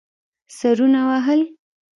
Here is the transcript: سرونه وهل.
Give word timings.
سرونه 0.57 1.01
وهل. 1.09 1.39